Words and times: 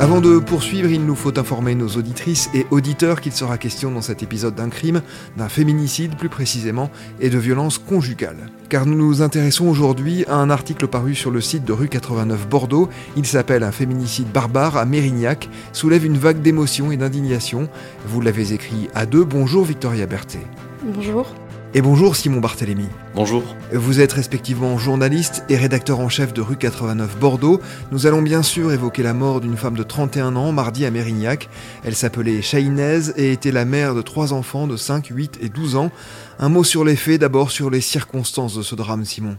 Avant 0.00 0.20
de 0.20 0.38
poursuivre, 0.38 0.90
il 0.90 1.04
nous 1.04 1.16
faut 1.16 1.36
informer 1.40 1.74
nos 1.74 1.88
auditrices 1.88 2.50
et 2.54 2.66
auditeurs 2.70 3.20
qu'il 3.20 3.32
sera 3.32 3.58
question 3.58 3.90
dans 3.90 4.00
cet 4.00 4.22
épisode 4.22 4.54
d'un 4.54 4.68
crime, 4.68 5.02
d'un 5.36 5.48
féminicide 5.48 6.16
plus 6.16 6.28
précisément, 6.28 6.88
et 7.18 7.30
de 7.30 7.38
violence 7.38 7.78
conjugale. 7.78 8.48
Car 8.68 8.86
nous 8.86 8.94
nous 8.94 9.22
intéressons 9.22 9.66
aujourd'hui 9.66 10.24
à 10.28 10.36
un 10.36 10.50
article 10.50 10.86
paru 10.86 11.16
sur 11.16 11.32
le 11.32 11.40
site 11.40 11.64
de 11.64 11.72
rue 11.72 11.88
89 11.88 12.48
Bordeaux. 12.48 12.88
Il 13.16 13.26
s'appelle 13.26 13.64
Un 13.64 13.72
féminicide 13.72 14.30
barbare 14.30 14.76
à 14.76 14.84
Mérignac, 14.84 15.50
soulève 15.72 16.04
une 16.04 16.16
vague 16.16 16.42
d'émotion 16.42 16.92
et 16.92 16.96
d'indignation. 16.96 17.68
Vous 18.06 18.20
l'avez 18.20 18.52
écrit 18.52 18.88
à 18.94 19.04
deux. 19.04 19.24
Bonjour 19.24 19.64
Victoria 19.64 20.06
Berthet. 20.06 20.46
Bonjour. 20.84 21.34
Et 21.74 21.82
bonjour 21.82 22.16
Simon 22.16 22.40
Barthélémy. 22.40 22.86
Bonjour. 23.14 23.42
Vous 23.74 24.00
êtes 24.00 24.14
respectivement 24.14 24.78
journaliste 24.78 25.44
et 25.50 25.56
rédacteur 25.58 26.00
en 26.00 26.08
chef 26.08 26.32
de 26.32 26.40
rue 26.40 26.56
89 26.56 27.18
Bordeaux. 27.18 27.60
Nous 27.92 28.06
allons 28.06 28.22
bien 28.22 28.42
sûr 28.42 28.72
évoquer 28.72 29.02
la 29.02 29.12
mort 29.12 29.42
d'une 29.42 29.56
femme 29.58 29.76
de 29.76 29.82
31 29.82 30.34
ans 30.36 30.50
mardi 30.50 30.86
à 30.86 30.90
Mérignac. 30.90 31.50
Elle 31.84 31.94
s'appelait 31.94 32.40
Chahinez 32.40 33.10
et 33.16 33.32
était 33.32 33.52
la 33.52 33.66
mère 33.66 33.94
de 33.94 34.00
trois 34.00 34.32
enfants 34.32 34.66
de 34.66 34.78
5, 34.78 35.08
8 35.08 35.40
et 35.42 35.50
12 35.50 35.76
ans. 35.76 35.90
Un 36.38 36.48
mot 36.48 36.64
sur 36.64 36.84
les 36.84 36.96
faits, 36.96 37.20
d'abord 37.20 37.50
sur 37.50 37.68
les 37.68 37.82
circonstances 37.82 38.54
de 38.56 38.62
ce 38.62 38.74
drame, 38.74 39.04
Simon. 39.04 39.36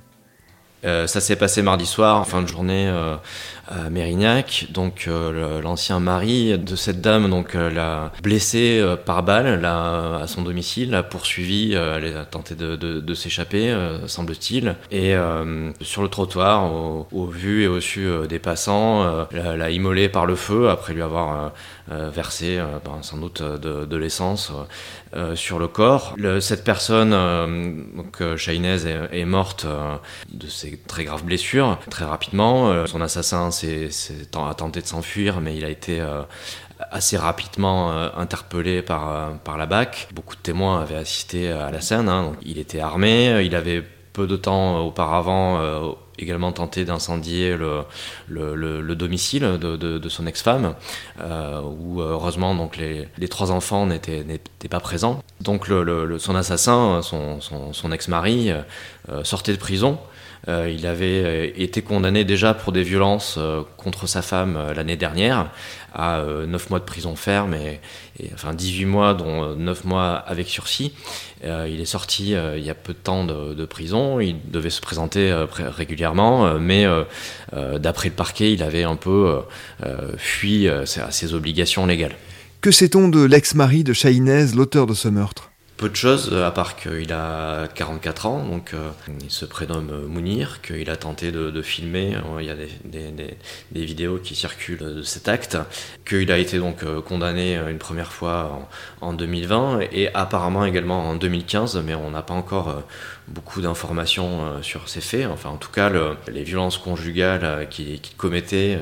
Euh, 0.86 1.08
ça 1.08 1.20
s'est 1.20 1.36
passé 1.36 1.62
mardi 1.62 1.86
soir, 1.86 2.22
en 2.22 2.24
fin 2.24 2.42
de 2.42 2.48
journée, 2.48 2.88
euh, 2.88 3.18
Mérignac. 3.90 4.68
Donc, 4.72 5.06
euh, 5.08 5.62
l'ancien 5.62 6.00
mari 6.00 6.58
de 6.58 6.76
cette 6.76 7.02
dame 7.02 7.30
donc 7.30 7.54
l'a 7.54 8.12
blessée 8.24 8.84
par 9.06 9.24
balle 9.24 9.64
à 9.66 10.26
son 10.28 10.42
domicile, 10.42 10.92
l'a 10.92 11.04
poursuivi, 11.04 11.74
elle 11.74 12.18
a 12.18 12.26
tenté 12.26 12.56
de, 12.56 13.14
s'échapper, 13.14 13.76
semble-t-il. 14.08 14.76
Et 14.92 15.16
sur 15.82 16.02
le 16.02 16.08
trottoir, 16.08 16.72
au, 17.12 17.26
vu 17.26 17.64
et 17.64 17.68
au 17.68 17.80
su 17.80 18.08
des 18.28 18.40
passants, 18.40 19.28
l'a 19.32 19.70
immolé 19.70 20.10
par 20.10 20.26
le 20.26 20.36
feu 20.36 20.70
après 20.70 20.94
lui 20.94 21.02
avoir 21.02 21.52
versé 21.88 22.60
ben, 22.86 23.02
sans 23.02 23.18
doute 23.18 23.42
de, 23.42 23.98
l'essence 23.98 24.52
sur 25.36 25.60
le 25.60 25.68
corps. 25.68 26.16
Cette 26.40 26.64
personne, 26.64 27.12
donc 27.96 28.22
est, 28.22 29.20
est 29.20 29.26
morte 29.26 29.66
de 30.32 30.48
ses 30.48 30.78
très 30.88 31.04
graves 31.04 31.24
blessures 31.24 31.78
très 31.90 32.06
rapidement. 32.06 32.70
Euh, 32.70 32.86
son 32.86 33.02
assassin 33.02 33.52
a 33.64 34.54
tenté 34.54 34.82
de 34.82 34.88
s'enfuir, 34.88 35.42
mais 35.42 35.56
il 35.56 35.66
a 35.66 35.70
été 35.70 36.00
euh, 36.00 36.22
assez 36.92 37.18
rapidement 37.18 37.92
euh, 37.92 38.10
interpellé 38.16 38.82
par, 38.82 39.34
par 39.40 39.58
la 39.58 39.66
BAC. 39.66 40.10
Beaucoup 40.14 40.36
de 40.36 40.42
témoins 40.42 40.82
avaient 40.82 40.96
assisté 40.96 41.52
à 41.52 41.72
la 41.72 41.82
scène. 41.82 42.10
Hein. 42.10 42.34
il 42.42 42.58
était 42.60 42.80
armé, 42.80 43.44
il 43.44 43.56
avait 43.56 43.84
peu 44.14 44.28
de 44.28 44.36
temps 44.36 44.80
auparavant 44.80 45.96
également 46.18 46.52
tenté 46.52 46.84
d'incendier 46.84 47.56
le, 47.56 47.86
le, 48.28 48.96
domicile 48.96 49.58
de, 49.62 49.78
de, 49.78 50.10
son 50.10 50.28
ex-femme, 50.28 50.76
où 51.20 52.02
heureusement 52.02 52.54
donc 52.56 52.76
les, 52.76 53.08
les 53.18 53.28
trois 53.30 53.52
enfants 53.52 53.86
n'étaient, 53.86 54.26
pas 54.70 54.82
présents. 54.82 55.24
Donc 55.40 55.68
son 56.18 56.36
assassin, 56.36 57.02
son, 57.02 57.40
son 57.40 57.92
ex-mari, 57.94 58.52
sortait 59.24 59.54
de 59.54 59.60
prison 59.60 60.00
euh, 60.48 60.74
il 60.74 60.86
avait 60.88 61.24
euh, 61.24 61.50
été 61.56 61.82
condamné 61.82 62.24
déjà 62.24 62.54
pour 62.54 62.72
des 62.72 62.84
violences 62.84 63.36
euh, 63.38 63.62
contre 63.78 64.08
sa 64.08 64.22
femme 64.22 64.58
l'année 64.76 64.96
dernière 64.96 65.52
à 65.94 66.24
9 66.48 66.70
mois 66.70 66.80
de 66.80 66.86
prison 66.86 67.16
ferme 67.16 67.56
et, 67.56 67.80
enfin 68.36 68.54
18 68.54 68.86
mois 68.86 69.16
dont 69.16 69.56
9 69.56 69.86
mois 69.86 70.14
avec 70.14 70.48
sursis. 70.48 70.94
il 71.44 71.82
est 71.82 71.86
sorti 71.86 72.36
il 72.36 72.64
y 72.64 72.70
a 72.70 72.76
peu 72.76 72.94
de 72.94 73.00
temps 73.00 73.24
de, 73.24 73.66
prison, 73.66 74.20
il 74.20 74.36
devait 74.52 74.70
se 74.70 74.82
présenter 74.82 75.34
régulièrement, 75.52 76.60
mais 76.60 76.86
d'après 77.80 78.10
le 78.10 78.14
parquet, 78.14 78.54
il 78.54 78.62
avait 78.62 78.84
un 78.84 78.98
peu 78.98 79.40
fui 80.18 80.70
à 80.70 80.86
ses 80.86 81.34
obligations 81.34 81.88
légales. 81.88 82.16
Que 82.62 82.70
sait-on 82.70 83.08
de 83.08 83.24
l'ex-mari 83.24 83.84
de 83.84 83.94
Chahinez, 83.94 84.54
l'auteur 84.54 84.86
de 84.86 84.94
ce 84.94 85.08
meurtre? 85.08 85.49
Peu 85.80 85.88
de 85.88 85.96
choses, 85.96 86.30
euh, 86.34 86.46
à 86.46 86.52
part 86.52 86.76
qu'il 86.76 87.14
a 87.14 87.70
44 87.74 88.26
ans, 88.26 88.44
donc 88.44 88.74
euh, 88.74 88.90
il 89.24 89.32
se 89.32 89.46
prénomme 89.46 90.08
Mounir, 90.08 90.62
qu'il 90.62 90.90
a 90.90 90.98
tenté 90.98 91.32
de, 91.32 91.62
filmer, 91.62 92.18
il 92.40 92.46
y 92.46 92.50
a 92.50 92.56
des, 92.56 93.86
vidéos 93.86 94.18
qui 94.18 94.36
circulent 94.36 94.98
de 94.98 95.02
cet 95.04 95.30
acte, 95.30 95.58
qu'il 96.06 96.34
a 96.34 96.38
été 96.38 96.58
donc 96.58 96.84
euh, 96.84 97.02
condamné 97.02 97.56
une 97.56 97.78
première 97.78 98.12
fois 98.12 98.68
en, 99.00 99.14
2020 99.14 99.80
et 99.94 100.14
apparemment 100.14 100.66
également 100.66 101.10
en 101.10 101.16
2015, 101.16 101.82
mais 101.86 101.96
on 101.96 102.12
n'a 102.12 102.24
pas 102.24 102.34
encore 102.34 102.84
beaucoup 103.28 103.62
d'informations 103.62 104.62
sur 104.62 104.90
ces 104.90 105.02
faits. 105.02 105.28
Enfin, 105.32 105.50
en 105.50 105.58
tout 105.58 105.72
cas, 105.72 105.92
les 106.32 106.44
violences 106.44 106.78
conjugales 106.78 107.68
qu'il 107.70 108.00
commettait 108.18 108.80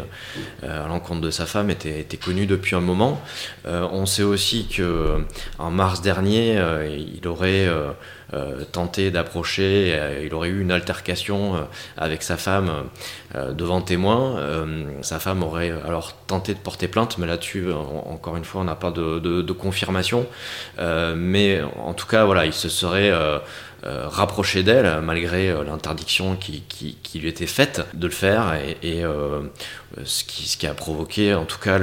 à 0.63 0.87
l'encontre 0.87 1.21
de 1.21 1.31
sa 1.31 1.45
femme 1.45 1.69
étaient, 1.69 1.99
étaient, 1.99 2.17
connues 2.17 2.45
depuis 2.45 2.75
un 2.75 2.81
moment. 2.81 3.21
on 3.65 4.05
sait 4.05 4.23
aussi 4.23 4.67
que 4.67 5.23
en 5.59 5.71
mars 5.71 6.01
dernier, 6.01 6.59
il 6.95 7.27
aurait 7.27 7.67
euh, 7.67 7.91
euh, 8.33 8.63
tenté 8.71 9.11
d'approcher, 9.11 9.93
euh, 9.93 10.23
il 10.25 10.33
aurait 10.33 10.49
eu 10.49 10.61
une 10.61 10.71
altercation 10.71 11.67
avec 11.97 12.23
sa 12.23 12.37
femme 12.37 12.71
devant 13.35 13.81
témoin. 13.81 14.65
sa 15.01 15.19
femme 15.19 15.43
aurait 15.43 15.71
alors 15.85 16.13
tenté 16.27 16.53
de 16.53 16.59
porter 16.59 16.87
plainte, 16.87 17.17
mais 17.17 17.27
là-dessus, 17.27 17.71
encore 17.71 18.37
une 18.37 18.45
fois, 18.45 18.61
on 18.61 18.63
n'a 18.63 18.75
pas 18.75 18.91
de, 18.91 19.51
confirmation. 19.51 20.25
mais 20.77 21.61
en 21.77 21.93
tout 21.93 22.07
cas, 22.07 22.25
voilà, 22.25 22.45
il 22.45 22.53
se 22.53 22.69
serait 22.69 23.11
rapproché 23.83 24.63
d'elle 24.63 25.01
malgré 25.01 25.53
l'interdiction 25.63 26.35
qui, 26.35 26.63
lui 27.15 27.29
était 27.29 27.47
faite 27.47 27.85
de 27.93 28.07
le 28.07 28.13
faire 28.13 28.55
et, 28.83 29.03
ce, 30.03 30.23
qui, 30.23 30.47
ce, 30.47 30.57
qui, 30.57 30.67
a 30.67 30.73
provoqué 30.73 31.33
en 31.33 31.45
tout 31.45 31.59
cas 31.59 31.79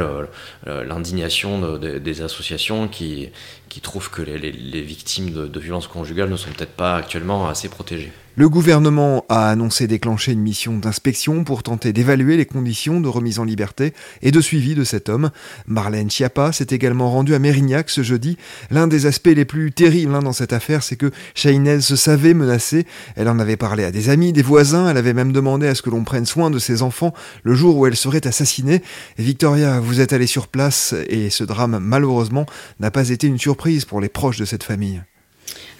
l'indignation 0.66 1.78
des 1.78 2.22
associations 2.22 2.88
qui, 2.88 3.30
qui 3.68 3.80
trouvent 3.80 4.10
que 4.10 4.22
les, 4.22 4.50
victimes 4.82 5.32
de, 5.32 5.46
de 5.46 5.60
violences 5.60 5.88
conjugales 5.88 6.30
ne 6.30 6.36
sont 6.36 6.50
peut-être 6.50 6.76
pas 6.76 6.96
actuellement 6.96 7.48
assez 7.48 7.68
protégées. 7.68 8.12
Le 8.36 8.48
gouvernement 8.48 9.24
a 9.28 9.48
annoncé 9.48 9.86
déclencher 9.86 10.32
une 10.32 10.40
mission 10.40 10.76
d'inspection 10.76 11.44
pour 11.44 11.62
tenter 11.62 11.92
d'évaluer 11.92 12.36
les 12.36 12.46
conditions 12.46 13.00
de 13.00 13.06
remise 13.06 13.38
en 13.38 13.44
liberté 13.44 13.94
et 14.22 14.32
de 14.32 14.40
suivi 14.40 14.74
de 14.74 14.82
cet 14.82 15.08
homme. 15.08 15.30
Marlène 15.68 16.10
Schiappa 16.10 16.50
s'est 16.50 16.66
également 16.70 17.12
rendue 17.12 17.36
à 17.36 17.38
Mérignac 17.38 17.90
ce 17.90 18.02
jeudi. 18.02 18.36
L'un 18.72 18.88
des 18.88 19.06
aspects 19.06 19.28
les 19.28 19.44
plus 19.44 19.70
terribles 19.70 20.16
hein, 20.16 20.22
dans 20.22 20.32
cette 20.32 20.52
affaire, 20.52 20.82
c'est 20.82 20.96
que 20.96 21.12
Chahinez 21.36 21.80
se 21.80 21.94
savait 21.94 22.34
menacée. 22.34 22.86
Elle 23.14 23.28
en 23.28 23.38
avait 23.38 23.56
parlé 23.56 23.84
à 23.84 23.92
des 23.92 24.08
amis, 24.08 24.32
des 24.32 24.42
voisins. 24.42 24.90
Elle 24.90 24.96
avait 24.96 25.14
même 25.14 25.32
demandé 25.32 25.68
à 25.68 25.76
ce 25.76 25.82
que 25.82 25.90
l'on 25.90 26.02
prenne 26.02 26.26
soin 26.26 26.50
de 26.50 26.58
ses 26.58 26.82
enfants 26.82 27.14
le 27.44 27.54
jour 27.54 27.76
où 27.76 27.86
elle 27.86 27.94
serait 27.94 28.26
assassinée. 28.26 28.82
Victoria, 29.16 29.78
vous 29.78 30.00
êtes 30.00 30.12
allée 30.12 30.26
sur 30.26 30.48
place 30.48 30.92
et 31.08 31.30
ce 31.30 31.44
drame, 31.44 31.78
malheureusement, 31.80 32.46
n'a 32.80 32.90
pas 32.90 33.10
été 33.10 33.28
une 33.28 33.38
surprise 33.38 33.84
pour 33.84 34.00
les 34.00 34.08
proches 34.08 34.38
de 34.38 34.44
cette 34.44 34.64
famille. 34.64 35.04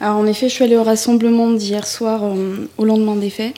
Alors 0.00 0.17
en 0.17 0.26
effet, 0.26 0.49
je 0.49 0.55
suis 0.55 0.64
allée 0.64 0.76
au 0.76 0.82
rassemblement 0.82 1.50
d'hier 1.50 1.87
soir 1.87 2.25
euh, 2.25 2.69
au 2.79 2.85
lendemain 2.85 3.17
des 3.17 3.31
faits. 3.31 3.55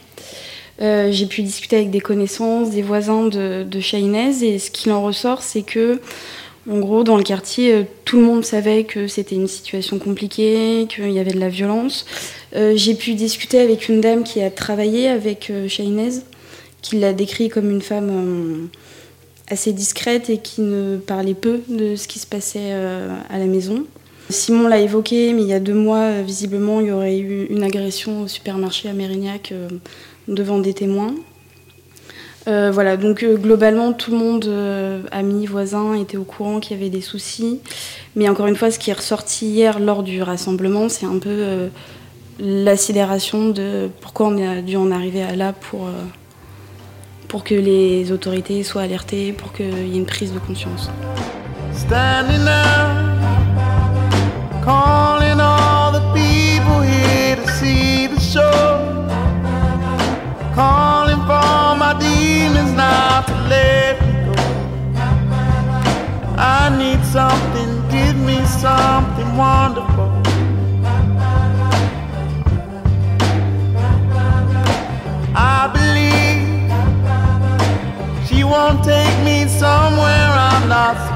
j'ai 0.78 1.26
pu 1.26 1.42
discuter 1.42 1.76
avec 1.76 1.90
des 1.90 2.00
connaissances, 2.00 2.70
des 2.70 2.82
voisins 2.82 3.24
de, 3.24 3.64
de 3.64 4.44
et 4.44 4.58
ce 4.58 4.70
qu'il 4.70 4.92
en 4.92 5.02
ressort, 5.02 5.42
c'est 5.42 5.62
que 5.62 6.00
en 6.68 6.78
gros, 6.80 7.04
dans 7.04 7.16
le 7.16 7.22
quartier, 7.22 7.72
euh, 7.72 7.82
tout 8.04 8.16
le 8.18 8.24
monde 8.24 8.44
savait 8.44 8.84
que 8.84 9.06
c'était 9.06 9.36
une 9.36 9.46
situation 9.46 9.98
compliquée, 9.98 10.86
qu'il 10.88 11.12
y 11.12 11.20
avait 11.20 11.32
de 11.32 11.38
la 11.38 11.48
violence. 11.48 12.06
Euh, 12.56 12.72
j'ai 12.74 12.94
pu 12.94 13.14
discuter 13.14 13.60
avec 13.60 13.88
une 13.88 14.00
dame 14.00 14.24
qui 14.24 14.42
a 14.42 14.50
travaillé 14.50 15.08
avec 15.08 15.50
euh, 15.50 15.68
qui 16.82 16.96
l'a 16.98 17.12
décrit 17.12 17.48
comme 17.48 17.70
une 17.70 17.82
femme 17.82 18.10
euh, 18.10 18.66
assez 19.48 19.72
discrète 19.72 20.28
et 20.28 20.38
qui 20.38 20.60
ne 20.60 20.96
parlait 20.96 21.34
peu 21.34 21.60
de 21.68 21.94
ce 21.94 22.08
qui 22.08 22.18
se 22.18 22.26
passait 22.26 22.72
à 22.72 23.38
la 23.38 23.46
maison. 23.46 23.84
Simon 24.28 24.68
l'a 24.68 24.78
évoqué, 24.78 25.32
mais 25.32 25.42
il 25.42 25.48
y 25.48 25.52
a 25.52 25.60
deux 25.60 25.74
mois, 25.74 26.22
visiblement, 26.22 26.80
il 26.80 26.88
y 26.88 26.92
aurait 26.92 27.18
eu 27.18 27.46
une 27.50 27.62
agression 27.62 28.22
au 28.22 28.28
supermarché 28.28 28.88
à 28.88 28.92
Mérignac 28.92 29.52
devant 30.28 30.58
des 30.58 30.74
témoins. 30.74 31.14
Euh, 32.48 32.70
voilà, 32.72 32.96
donc 32.96 33.24
euh, 33.24 33.36
globalement, 33.36 33.92
tout 33.92 34.12
le 34.12 34.18
monde, 34.18 34.44
euh, 34.46 35.02
amis, 35.10 35.46
voisins, 35.46 35.94
était 35.94 36.16
au 36.16 36.22
courant 36.24 36.60
qu'il 36.60 36.76
y 36.76 36.80
avait 36.80 36.90
des 36.90 37.00
soucis. 37.00 37.60
Mais 38.14 38.28
encore 38.28 38.46
une 38.46 38.54
fois, 38.54 38.70
ce 38.70 38.78
qui 38.78 38.90
est 38.90 38.94
ressorti 38.94 39.46
hier 39.46 39.80
lors 39.80 40.04
du 40.04 40.22
rassemblement, 40.22 40.88
c'est 40.88 41.06
un 41.06 41.18
peu 41.18 41.68
la 42.38 42.76
sidération 42.76 43.48
de 43.48 43.88
pourquoi 44.00 44.28
on 44.28 44.38
a 44.42 44.62
dû 44.62 44.76
en 44.76 44.90
arriver 44.90 45.24
là 45.34 45.52
pour, 45.52 47.44
que 47.44 47.54
les 47.54 48.12
autorités 48.12 48.62
soient 48.62 48.82
alertées, 48.82 49.32
pour 49.32 49.52
qu'il 49.52 49.88
y 49.88 49.94
ait 49.94 49.98
une 49.98 50.06
prise 50.06 50.32
de 50.32 50.38
conscience. 50.38 50.88
Calling 54.66 55.38
all 55.40 55.92
the 55.92 56.00
people 56.12 56.80
here 56.82 57.36
to 57.36 57.46
see 57.52 58.08
the 58.08 58.18
show. 58.18 59.06
Calling 60.56 61.20
for 61.30 61.76
my 61.82 61.94
demons 62.00 62.72
now 62.72 63.20
to 63.28 63.34
let 63.52 63.94
me 64.02 64.12
go. 64.26 64.34
I 66.36 66.62
need 66.82 67.00
something, 67.16 67.70
give 67.94 68.16
me 68.16 68.44
something 68.64 69.36
wonderful. 69.36 70.10
I 75.38 75.70
believe 75.76 76.44
she 78.26 78.42
won't 78.42 78.82
take 78.82 79.16
me 79.24 79.46
somewhere 79.46 80.30
I'm 80.50 80.68
not 80.68 81.15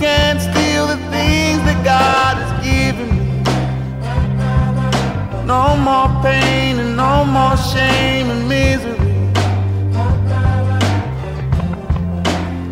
can't 0.00 0.40
steal 0.40 0.86
the 0.86 0.96
things 1.10 1.62
that 1.68 1.84
God 1.84 2.38
has 2.38 2.52
given 2.64 3.10
me. 3.18 3.42
No 5.44 5.76
more 5.76 6.08
pain 6.22 6.78
and 6.78 6.96
no 6.96 7.26
more 7.26 7.54
shame 7.58 8.30
and 8.30 8.48
misery. 8.48 8.96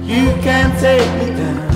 You 0.08 0.32
can't 0.40 0.74
take 0.80 1.10
me 1.20 1.36
down. 1.36 1.68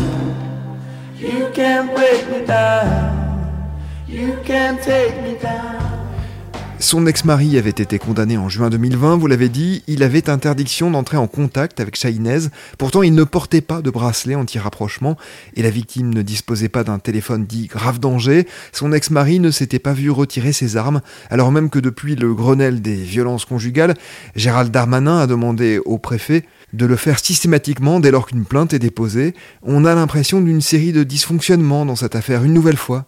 You 1.18 1.50
can't 1.52 1.94
break 1.94 2.26
me 2.30 2.46
down. 2.46 3.78
You 4.08 4.38
can't 4.44 4.80
take 4.82 5.14
me 5.22 5.36
down. 5.36 5.91
Son 6.82 7.06
ex-mari 7.06 7.56
avait 7.58 7.70
été 7.70 8.00
condamné 8.00 8.36
en 8.36 8.48
juin 8.48 8.68
2020, 8.68 9.16
vous 9.16 9.28
l'avez 9.28 9.48
dit, 9.48 9.84
il 9.86 10.02
avait 10.02 10.28
interdiction 10.28 10.90
d'entrer 10.90 11.16
en 11.16 11.28
contact 11.28 11.78
avec 11.78 11.94
Shainez, 11.94 12.48
pourtant 12.76 13.04
il 13.04 13.14
ne 13.14 13.22
portait 13.22 13.60
pas 13.60 13.82
de 13.82 13.88
bracelet 13.88 14.34
anti-rapprochement 14.34 15.16
et 15.54 15.62
la 15.62 15.70
victime 15.70 16.12
ne 16.12 16.22
disposait 16.22 16.68
pas 16.68 16.82
d'un 16.82 16.98
téléphone 16.98 17.46
dit 17.46 17.68
grave 17.68 18.00
danger, 18.00 18.48
son 18.72 18.92
ex-mari 18.92 19.38
ne 19.38 19.52
s'était 19.52 19.78
pas 19.78 19.92
vu 19.92 20.10
retirer 20.10 20.52
ses 20.52 20.76
armes, 20.76 21.02
alors 21.30 21.52
même 21.52 21.70
que 21.70 21.78
depuis 21.78 22.16
le 22.16 22.34
Grenelle 22.34 22.82
des 22.82 22.96
violences 22.96 23.44
conjugales, 23.44 23.94
Gérald 24.34 24.72
Darmanin 24.72 25.18
a 25.18 25.28
demandé 25.28 25.78
au 25.84 25.98
préfet 25.98 26.44
de 26.72 26.84
le 26.84 26.96
faire 26.96 27.20
systématiquement 27.20 28.00
dès 28.00 28.10
lors 28.10 28.26
qu'une 28.26 28.44
plainte 28.44 28.74
est 28.74 28.80
déposée. 28.80 29.34
On 29.62 29.84
a 29.84 29.94
l'impression 29.94 30.40
d'une 30.40 30.60
série 30.60 30.92
de 30.92 31.04
dysfonctionnements 31.04 31.86
dans 31.86 31.96
cette 31.96 32.16
affaire 32.16 32.42
une 32.42 32.54
nouvelle 32.54 32.76
fois. 32.76 33.06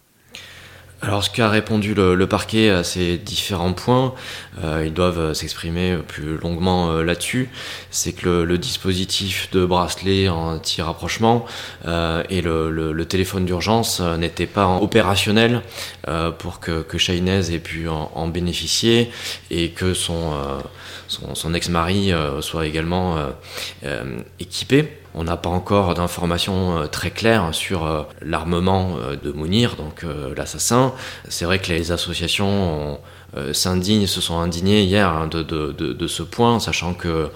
Alors, 1.05 1.23
ce 1.23 1.29
qu'a 1.29 1.49
répondu 1.49 1.93
le, 1.93 2.25
parquet 2.25 2.71
à 2.71 2.83
ces 2.83 3.19
différents 3.19 3.73
points, 3.73 4.15
euh, 4.63 4.83
ils 4.87 4.93
doivent 4.93 5.19
euh, 5.19 5.33
s'exprimer 5.35 5.97
plus 5.97 6.37
longuement 6.37 6.89
euh, 6.89 7.03
là-dessus. 7.03 7.49
C'est 7.91 8.13
que 8.13 8.41
le, 8.41 8.57
dispositif 8.57 9.51
de 9.51 9.65
bracelet 9.65 10.29
anti-rapprochement 10.29 11.45
et 11.85 12.41
le, 12.41 13.03
téléphone 13.07 13.45
d'urgence 13.45 13.99
n'étaient 13.99 14.47
pas 14.47 14.79
opérationnels 14.81 15.61
pour 16.39 16.59
que, 16.59 16.81
que 16.81 16.97
ait 17.51 17.59
pu 17.59 17.87
en, 17.87 18.27
bénéficier 18.27 19.11
et 19.51 19.69
que 19.69 19.93
son, 19.93 20.33
son 21.07 21.53
ex-mari 21.53 22.11
soit 22.41 22.65
également 22.65 23.17
équipé. 24.39 25.04
On 25.17 25.23
n'a 25.23 25.37
pas 25.37 25.49
encore 25.49 25.93
d'informations 25.93 26.77
euh, 26.77 26.87
très 26.87 27.09
claires 27.09 27.55
sur 27.55 27.85
euh, 27.85 28.03
l'armement 28.21 28.97
euh, 28.97 29.15
de 29.15 29.31
Mounir, 29.31 29.77
donc 29.77 30.05
l'assassin. 30.35 30.93
C'est 31.29 31.45
vrai 31.45 31.59
que 31.59 31.71
les 31.71 31.93
associations 31.93 32.99
s'indignent, 33.53 34.07
se 34.07 34.21
sont 34.21 34.39
indignés 34.39 34.83
hier 34.83 35.09
hein, 35.09 35.27
de, 35.27 36.07
ce 36.07 36.23
point, 36.23 36.59
sachant 36.59 36.93
que 36.93 37.29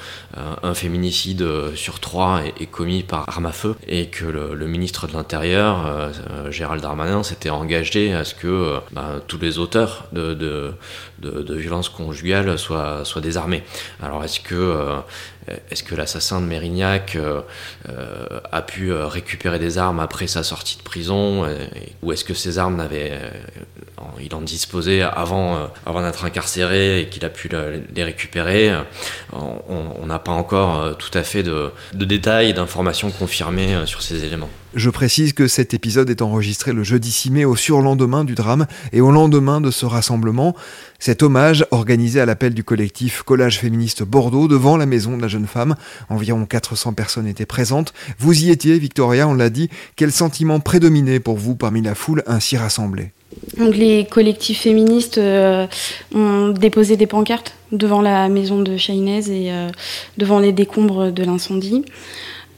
un 0.63 0.73
féminicide 0.73 1.45
sur 1.75 1.99
trois 1.99 2.41
est, 2.59 2.65
commis 2.67 3.03
par 3.03 3.27
arme 3.27 3.47
à 3.47 3.51
feu 3.51 3.75
et 3.87 4.07
que 4.07 4.25
le, 4.25 4.67
ministre 4.67 5.07
de 5.07 5.13
l'Intérieur, 5.13 6.11
Gérald 6.49 6.81
Darmanin, 6.81 7.23
s'était 7.23 7.49
engagé 7.49 8.13
à 8.13 8.23
ce 8.23 8.35
que 8.35 8.75
bah, 8.91 9.15
tous 9.27 9.39
les 9.39 9.59
auteurs 9.59 10.05
de, 10.13 10.73
violences 11.21 11.89
conjugales 11.89 12.57
soient, 12.57 13.03
soient 13.03 13.21
désarmés. 13.21 13.63
Alors 14.01 14.23
est-ce 14.23 14.39
que 14.39 14.99
euh, 15.49 15.55
est-ce 15.71 15.83
que 15.83 15.95
l'assassin 15.95 16.41
de 16.41 16.45
Mérignac 16.45 17.15
euh, 17.15 17.41
euh, 17.89 18.39
a 18.51 18.61
pu 18.61 18.91
récupérer 18.93 19.59
des 19.59 19.77
armes 19.77 19.99
après 19.99 20.27
sa 20.27 20.43
sortie 20.43 20.77
de 20.77 20.83
prison 20.83 21.47
Ou 22.01 22.11
est-ce 22.11 22.23
que 22.23 22.33
ces 22.33 22.59
armes 22.59 22.75
n'avait, 22.75 23.19
il 24.21 24.33
en 24.35 24.41
disposait 24.41 25.01
avant, 25.01 25.69
avant 25.89 26.01
d'être 26.01 26.23
incarcéré 26.23 27.01
et 27.01 27.09
qu'il 27.09 27.25
a 27.25 27.29
pu 27.29 27.49
les 27.93 28.03
récupérer 28.03 28.71
On 29.33 30.05
n'a 30.05 30.19
pas 30.19 30.31
encore 30.31 30.97
tout 30.97 31.15
à 31.17 31.23
fait 31.23 31.43
de, 31.43 31.71
détails, 31.93 32.53
d'informations 32.53 33.11
confirmées 33.11 33.75
sur 33.85 34.01
ces 34.01 34.23
éléments. 34.23 34.49
Je 34.75 34.91
précise 34.91 35.33
que 35.33 35.47
cet 35.47 35.73
épisode 35.73 36.11
est 36.11 36.21
enregistré 36.21 36.73
le 36.73 36.83
jeudi 36.83 37.11
6 37.11 37.31
mai 37.31 37.45
au 37.45 37.55
surlendemain 37.55 38.23
du 38.23 38.35
drame 38.35 38.67
et 38.93 39.01
au 39.01 39.09
lendemain 39.09 39.61
de 39.61 39.71
ce 39.71 39.87
rassemblement. 39.87 40.55
Cet 40.99 41.23
hommage, 41.23 41.65
organisé 41.71 42.21
à 42.21 42.27
l'appel 42.27 42.53
du 42.53 42.63
collectif 42.63 43.23
Collage 43.23 43.57
féministe 43.57 44.03
Bordeaux 44.03 44.47
devant 44.47 44.77
la 44.77 44.85
maison 44.85 45.17
de 45.17 45.23
la 45.23 45.27
jeune 45.27 45.47
femme, 45.47 45.75
environ 46.09 46.45
400 46.45 46.93
personnes 46.93 47.25
étaient 47.25 47.47
présentes. 47.47 47.93
Vous 48.19 48.43
y 48.43 48.51
étiez, 48.51 48.77
Victoria, 48.77 49.27
on 49.27 49.33
l'a 49.33 49.49
dit. 49.49 49.69
Quel 49.95 50.11
sentiment 50.11 50.59
prédominait 50.59 51.19
pour 51.19 51.37
vous 51.37 51.55
parmi 51.55 51.81
la 51.81 51.95
foule 51.95 52.23
ainsi 52.27 52.55
rassemblée? 52.55 53.11
Donc 53.57 53.75
les 53.75 54.05
collectifs 54.05 54.61
féministes 54.61 55.17
euh, 55.17 55.67
ont 56.15 56.49
déposé 56.49 56.97
des 56.97 57.07
pancartes 57.07 57.53
devant 57.71 58.01
la 58.01 58.29
maison 58.29 58.61
de 58.61 58.77
Chahinez 58.77 59.29
et 59.29 59.51
euh, 59.51 59.69
devant 60.17 60.39
les 60.39 60.51
décombres 60.51 61.11
de 61.11 61.23
l'incendie. 61.23 61.83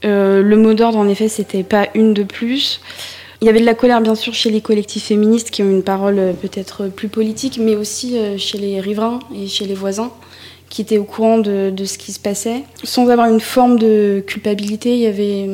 Euh, 0.05 0.41
le 0.41 0.57
mot 0.57 0.73
d'ordre, 0.73 0.97
en 0.97 1.07
effet, 1.07 1.27
c'était 1.27 1.63
pas 1.63 1.87
une 1.95 2.13
de 2.13 2.23
plus. 2.23 2.81
Il 3.41 3.45
y 3.45 3.49
avait 3.49 3.59
de 3.59 3.65
la 3.65 3.73
colère, 3.73 4.01
bien 4.01 4.15
sûr, 4.15 4.33
chez 4.33 4.51
les 4.51 4.61
collectifs 4.61 5.05
féministes 5.05 5.49
qui 5.49 5.63
ont 5.63 5.69
une 5.69 5.83
parole 5.83 6.35
peut-être 6.39 6.87
plus 6.87 7.09
politique, 7.09 7.59
mais 7.59 7.75
aussi 7.75 8.15
chez 8.37 8.59
les 8.59 8.79
riverains 8.79 9.19
et 9.35 9.47
chez 9.47 9.65
les 9.65 9.73
voisins 9.73 10.11
qui 10.69 10.83
étaient 10.83 10.99
au 10.99 11.03
courant 11.03 11.39
de, 11.39 11.73
ce 11.83 11.97
qui 11.97 12.11
se 12.11 12.19
passait. 12.19 12.63
Sans 12.83 13.09
avoir 13.09 13.27
une 13.27 13.39
forme 13.39 13.79
de 13.79 14.23
culpabilité, 14.27 14.93
il 14.93 14.99
y 14.99 15.07
avait 15.07 15.49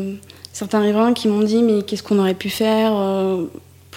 certains 0.51 0.81
riverains 0.81 1.13
qui 1.13 1.29
m'ont 1.29 1.43
dit 1.43 1.63
Mais 1.63 1.81
qu'est-ce 1.81 2.03
qu'on 2.03 2.19
aurait 2.19 2.33
pu 2.33 2.49
faire 2.49 2.91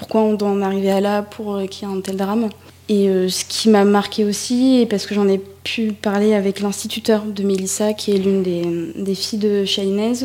Pourquoi 0.00 0.22
on 0.22 0.34
doit 0.34 0.48
en 0.48 0.62
arriver 0.62 0.90
à 0.90 1.00
là 1.00 1.22
pour 1.22 1.60
qu'il 1.70 1.86
y 1.86 1.90
ait 1.90 1.94
un 1.94 2.00
tel 2.00 2.16
drame 2.16 2.48
et 2.90 3.08
euh, 3.08 3.28
ce 3.28 3.44
qui 3.44 3.68
m'a 3.68 3.84
marqué 3.84 4.24
aussi, 4.24 4.84
parce 4.90 5.06
que 5.06 5.14
j'en 5.14 5.28
ai 5.28 5.38
pu 5.38 5.92
parler 5.92 6.34
avec 6.34 6.58
l'instituteur 6.58 7.22
de 7.22 7.44
Mélissa, 7.44 7.92
qui 7.92 8.10
est 8.10 8.18
l'une 8.18 8.42
des, 8.42 9.14
filles 9.14 9.38
de 9.38 9.64
Chahinez, 9.64 10.24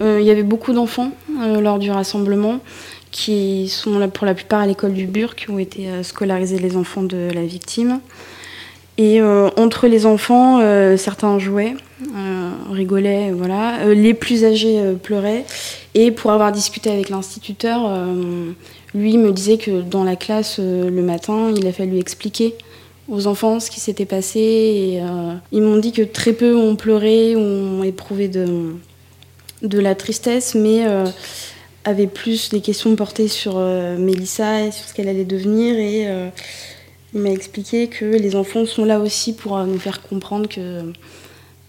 euh, 0.00 0.18
il 0.18 0.26
y 0.26 0.30
avait 0.30 0.42
beaucoup 0.42 0.72
d'enfants 0.72 1.12
euh, 1.42 1.60
lors 1.60 1.78
du 1.78 1.90
rassemblement 1.90 2.60
qui 3.10 3.68
sont 3.68 3.98
là 3.98 4.08
pour 4.08 4.24
la 4.24 4.32
plupart 4.32 4.60
à 4.60 4.66
l'école 4.66 4.94
du 4.94 5.10
qui 5.36 5.50
ont 5.50 5.58
été 5.58 5.88
scolarisés 6.02 6.58
les 6.58 6.74
enfants 6.76 7.02
de 7.02 7.28
la 7.34 7.42
victime. 7.42 8.00
Et 8.98 9.22
entre 9.22 9.86
les 9.86 10.04
enfants, 10.06 10.58
certains 10.98 11.38
jouaient, 11.38 11.74
rigolaient, 12.70 13.30
voilà. 13.30 13.94
les 13.94 14.12
plus 14.12 14.44
âgés 14.44 14.82
pleuraient. 15.02 15.46
Et 15.94 16.10
pour 16.10 16.30
avoir 16.30 16.52
discuté 16.52 16.90
avec 16.90 17.08
l'instituteur, 17.08 17.90
lui 18.96 19.18
me 19.18 19.32
disait 19.32 19.58
que 19.58 19.82
dans 19.82 20.04
la 20.04 20.16
classe 20.16 20.56
euh, 20.58 20.90
le 20.90 21.02
matin, 21.02 21.52
il 21.54 21.66
a 21.66 21.72
fallu 21.72 21.98
expliquer 21.98 22.54
aux 23.08 23.26
enfants 23.26 23.60
ce 23.60 23.70
qui 23.70 23.78
s'était 23.78 24.06
passé. 24.06 24.98
Euh, 25.00 25.34
ils 25.52 25.62
m'ont 25.62 25.76
dit 25.76 25.92
que 25.92 26.02
très 26.02 26.32
peu 26.32 26.56
ont 26.56 26.76
pleuré, 26.76 27.36
ont 27.36 27.84
éprouvé 27.84 28.28
de, 28.28 28.74
de 29.62 29.78
la 29.78 29.94
tristesse, 29.94 30.54
mais 30.54 30.86
euh, 30.86 31.04
avaient 31.84 32.08
plus 32.08 32.48
des 32.48 32.60
questions 32.60 32.96
portées 32.96 33.28
sur 33.28 33.60
Mélissa 33.60 34.62
et 34.62 34.72
sur 34.72 34.88
ce 34.88 34.94
qu'elle 34.94 35.08
allait 35.08 35.24
devenir. 35.24 35.76
Et 35.76 36.08
Il 37.14 37.20
m'a 37.20 37.30
expliqué 37.30 37.86
que 37.86 38.04
les 38.04 38.34
enfants 38.34 38.66
sont 38.66 38.84
là 38.84 38.98
aussi 38.98 39.36
pour 39.36 39.56
nous 39.58 39.78
faire 39.78 40.02
comprendre 40.02 40.48
que 40.48 40.92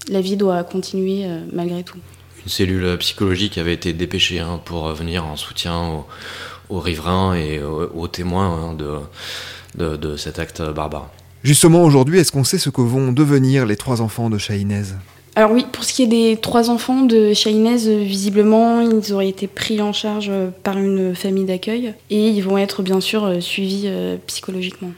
la 0.10 0.22
vie 0.22 0.36
doit 0.36 0.64
continuer 0.64 1.28
malgré 1.54 1.84
tout. 1.84 2.00
Une 2.44 2.50
cellule 2.50 2.98
psychologique 2.98 3.60
avait 3.60 3.76
été 3.76 3.94
dépêchée 3.94 4.40
hein, 4.40 4.60
pour 4.66 4.88
venir 4.94 5.24
en 5.24 5.36
soutien 5.36 5.88
aux, 5.88 6.08
riverains 6.70 7.36
et 7.36 7.62
aux, 7.62 8.08
témoins 8.08 8.72
hein, 8.72 8.74
de, 8.74 9.96
de, 9.96 10.18
cet 10.18 10.40
acte 10.40 10.62
barbare. 10.62 11.10
Justement, 11.44 11.84
aujourd'hui, 11.84 12.20
est-ce 12.20 12.32
qu'on 12.32 12.44
sait 12.44 12.58
ce 12.58 12.70
que 12.70 12.82
vont 12.82 13.12
devenir 13.12 13.66
les 13.66 13.76
trois 13.76 14.02
enfants 14.02 14.30
de 14.30 14.38
Chahinez 14.38 14.84
alors 15.36 15.52
oui, 15.52 15.68
pour 15.72 15.84
ce 15.84 15.94
qui 15.94 16.02
est 16.02 16.08
des 16.08 16.36
trois 16.42 16.72
enfants 16.72 17.04
de 17.04 17.32
Chahinez, 17.32 17.78
visiblement, 18.04 18.82
ils 18.82 19.14
auraient 19.14 19.30
été 19.30 19.46
pris 19.46 19.80
en 19.84 19.94
charge 19.94 20.32
par 20.64 20.80
une 20.80 21.14
famille 21.14 21.46
d'accueil 21.46 21.94
et 22.10 22.30
ils 22.30 22.42
vont 22.42 22.58
être 22.58 22.82
bien 22.82 23.00
sûr 23.00 23.38
suivis 23.40 23.84
euh, 23.86 24.18
psychologiquement. 24.26 24.90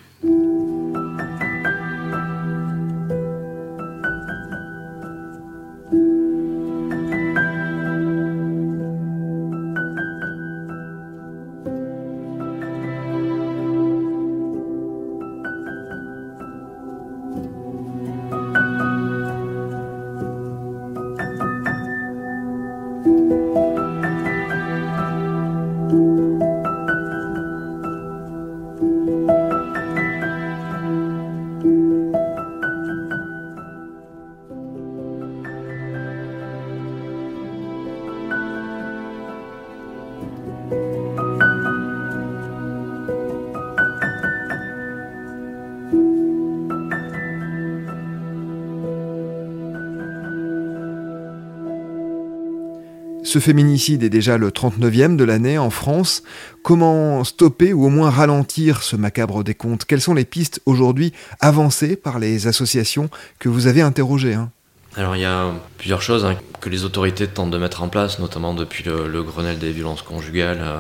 Ce 53.30 53.38
féminicide 53.38 54.02
est 54.02 54.10
déjà 54.10 54.40
le 54.40 54.50
39e 54.50 55.16
de 55.16 55.24
l'année 55.24 55.60
en 55.60 55.70
France. 55.70 56.24
Comment 56.64 57.24
stopper 57.24 57.74
ou 57.74 57.86
au 57.86 57.90
moins 57.90 58.10
ralentir 58.10 58.82
ce 58.82 58.96
macabre 58.96 59.44
décompte? 59.44 59.86
Quelles 59.86 60.02
sont 60.02 60.16
les 60.16 60.26
pistes 60.26 60.64
aujourd'hui 60.66 61.14
avancées 61.40 61.96
par 61.96 62.18
les 62.18 62.48
associations 62.48 63.08
que 63.38 63.48
vous 63.48 63.68
avez 63.68 63.84
interrogées 63.84 64.34
hein? 64.34 64.50
Alors 64.96 65.16
il 65.16 65.22
y 65.22 65.26
a 65.26 65.52
plusieurs 65.78 66.02
choses 66.02 66.26
hein, 66.26 66.38
que 66.60 66.70
les 66.70 66.86
autorités 66.86 67.28
tentent 67.28 67.52
de 67.52 67.60
mettre 67.60 67.84
en 67.84 67.88
place, 67.88 68.18
notamment 68.18 68.56
depuis 68.56 68.84
le, 68.84 69.22
Grenelle 69.22 69.60
des 69.60 69.74
violences 69.74 70.02
conjugales 70.02 70.62
euh, 70.64 70.80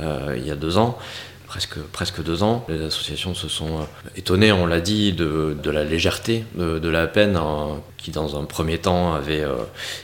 euh, 0.00 0.34
il 0.36 0.44
y 0.44 0.50
a 0.50 0.56
deux 0.56 0.78
ans 0.78 0.98
presque, 1.48 2.22
deux 2.22 2.42
ans. 2.42 2.64
Les 2.68 2.82
associations 2.82 3.34
se 3.34 3.48
sont 3.48 3.78
euh, 3.78 4.10
étonnées, 4.16 4.52
on 4.52 4.66
l'a 4.66 4.80
dit, 4.80 5.12
de, 5.12 5.56
la 5.64 5.84
légèreté 5.84 6.44
de, 6.54 6.88
la 6.88 7.06
peine 7.06 7.36
hein, 7.36 7.80
qui, 7.96 8.10
dans 8.10 8.40
un 8.40 8.44
premier 8.44 8.78
temps, 8.78 9.14
avait 9.14 9.42
euh, 9.42 9.56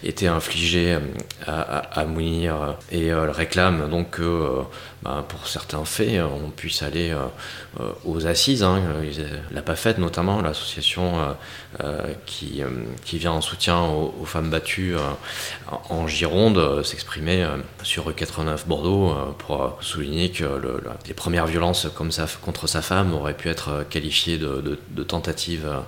été 0.02 0.26
infligée 0.26 0.94
euh, 0.94 1.00
à, 1.46 2.04
Mounir 2.06 2.76
et 2.90 3.06
elle 3.06 3.30
réclame 3.30 3.90
donc 3.90 4.10
que, 4.10 4.62
bah, 5.02 5.24
pour 5.28 5.46
certains 5.46 5.84
faits, 5.84 6.20
on 6.22 6.50
puisse 6.50 6.82
aller 6.82 7.14
aux 8.04 8.26
assises. 8.26 8.62
Hein. 8.62 8.82
L'a 9.52 9.62
pas 9.62 9.76
fait, 9.76 9.98
notamment 9.98 10.40
l'association 10.42 11.34
qui, 12.26 12.62
vient 13.18 13.32
en 13.32 13.40
soutien 13.40 13.80
aux, 13.82 14.24
femmes 14.24 14.50
battues 14.50 14.96
en 15.88 16.06
Gironde 16.06 16.82
s'exprimer 16.84 17.46
sur 17.82 18.10
E89 18.10 18.66
Bordeaux 18.66 19.14
pour 19.38 19.78
souligner 19.80 20.30
que 20.30 20.44
les 21.06 21.14
premiers 21.14 21.34
violence 21.46 21.88
comme 21.94 22.10
ça 22.10 22.26
contre 22.42 22.66
sa 22.66 22.82
femme 22.82 23.14
aurait 23.14 23.36
pu 23.36 23.48
être 23.48 23.68
euh, 23.68 23.84
qualifiée 23.84 24.38
de, 24.38 25.02
tentative 25.02 25.66
euh, 25.66 25.80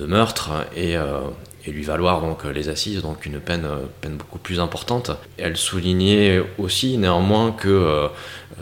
de 0.00 0.06
meurtre 0.06 0.50
et, 0.74 0.96
euh, 0.96 1.20
et, 1.66 1.70
lui 1.70 1.82
valoir 1.82 2.20
donc 2.20 2.44
les 2.44 2.68
assises, 2.68 3.02
donc 3.02 3.26
une 3.26 3.40
peine, 3.40 3.66
peine 4.00 4.16
beaucoup 4.16 4.38
plus 4.38 4.60
importante. 4.60 5.10
Elle 5.38 5.56
soulignait 5.56 6.42
aussi 6.58 6.98
néanmoins 6.98 7.52
que, 7.52 8.08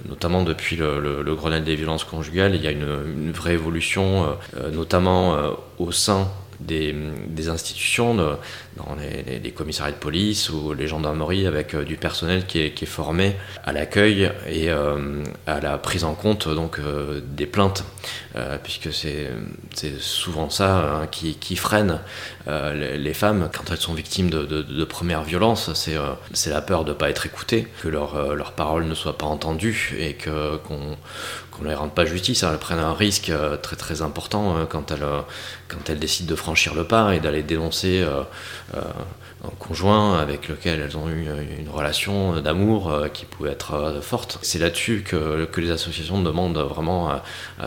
notamment 0.08 0.44
depuis 0.44 0.76
le, 0.76 1.34
Grenelle 1.34 1.64
des 1.64 1.74
violences 1.74 2.04
conjugales, 2.04 2.54
il 2.54 2.62
y 2.62 2.68
a 2.68 2.70
une, 2.70 3.32
vraie 3.32 3.54
évolution, 3.54 4.36
notamment 4.72 5.36
au 5.80 5.90
sein 5.90 6.28
des, 6.66 7.48
institutions, 7.48 8.14
dans 8.14 8.96
les, 8.96 9.50
commissariats 9.50 9.92
de 9.92 9.98
police 9.98 10.50
ou 10.50 10.72
les 10.72 10.86
gendarmeries, 10.86 11.46
avec 11.46 11.74
euh, 11.74 11.84
du 11.84 11.96
personnel 11.96 12.46
qui 12.46 12.60
est, 12.60 12.84
formé 12.86 13.36
à 13.64 13.72
l'accueil 13.72 14.30
et 14.46 14.68
euh, 14.68 15.22
à 15.46 15.60
la 15.60 15.78
prise 15.78 16.04
en 16.04 16.14
compte 16.14 16.48
donc, 16.48 16.78
euh, 16.78 17.20
des 17.24 17.46
plaintes, 17.46 17.84
puisque 18.62 18.92
c'est 18.92 19.28
souvent 20.00 20.50
ça 20.50 21.02
hein, 21.02 21.06
qui, 21.06 21.56
freine 21.56 22.00
les, 22.46 23.14
femmes 23.14 23.50
quand 23.54 23.70
elles 23.70 23.80
sont 23.80 23.94
victimes 23.94 24.30
de, 24.30 24.84
premières 24.84 25.22
violences. 25.22 25.70
C'est 25.74 26.50
la 26.50 26.62
peur 26.62 26.84
de 26.84 26.90
ne 26.90 26.94
pas 26.94 27.10
être 27.10 27.26
écoutées, 27.26 27.68
que 27.82 27.88
leurs 27.88 28.34
leur 28.34 28.52
paroles 28.52 28.84
ne 28.84 28.94
soient 28.94 29.18
pas 29.18 29.26
entendues 29.26 29.94
et 29.98 30.14
qu'on 30.14 30.96
qu'on 31.50 31.64
ne 31.64 31.68
les 31.68 31.74
rende 31.74 31.92
pas 31.92 32.06
justice, 32.06 32.44
hein. 32.44 32.50
elles 32.50 32.58
prennent 32.58 32.78
un 32.78 32.94
risque 32.94 33.30
très 33.60 33.76
très 33.76 34.00
important 34.00 34.66
quand 34.70 34.90
elles, 34.90 35.04
quand 35.68 35.90
elles 35.90 35.98
décident 35.98 36.30
de 36.30 36.34
franchir 36.34 36.51
le 36.74 36.84
pas 36.84 37.14
et 37.14 37.20
d'aller 37.20 37.42
dénoncer 37.42 38.04
un 39.44 39.50
conjoint 39.58 40.18
avec 40.18 40.48
lequel 40.48 40.80
elles 40.80 40.96
ont 40.96 41.08
eu 41.08 41.26
une 41.58 41.68
relation 41.68 42.40
d'amour 42.40 42.92
qui 43.12 43.24
pouvait 43.24 43.50
être 43.50 43.98
forte. 44.00 44.38
C'est 44.42 44.60
là-dessus 44.60 45.04
que, 45.04 45.48
les 45.56 45.70
associations 45.70 46.20
demandent 46.20 46.58
vraiment 46.58 47.10
à, 47.10 47.22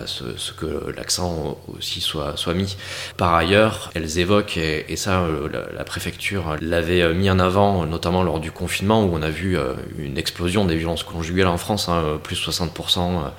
ce, 0.05 0.51
que 0.53 0.91
l'accent 0.95 1.57
aussi 1.77 1.99
soit, 1.99 2.35
mis. 2.53 2.77
Par 3.17 3.33
ailleurs, 3.33 3.91
elles 3.93 4.19
évoquent, 4.19 4.57
et, 4.57 4.95
ça 4.95 5.25
la, 5.51 5.83
préfecture 5.83 6.55
l'avait 6.61 7.13
mis 7.13 7.29
en 7.29 7.39
avant, 7.39 7.85
notamment 7.85 8.23
lors 8.23 8.39
du 8.39 8.51
confinement 8.51 9.03
où 9.03 9.13
on 9.13 9.21
a 9.21 9.29
vu 9.29 9.57
une 9.97 10.17
explosion 10.17 10.65
des 10.65 10.77
violences 10.77 11.03
conjugales 11.03 11.47
en 11.47 11.57
France, 11.57 11.89
hein, 11.89 12.19
plus 12.23 12.35
60% 12.35 13.31